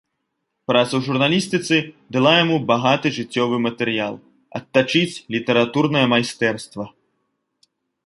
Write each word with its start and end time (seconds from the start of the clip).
Праца 0.69 0.89
ў 0.95 1.01
журналістыцы 1.07 1.75
дала 2.17 2.31
яму 2.43 2.57
багаты 2.73 3.07
жыццёвы 3.19 3.55
матэрыял, 3.67 4.15
адтачыць 4.61 5.21
літаратурнае 5.37 6.05
майстэрства. 6.17 6.83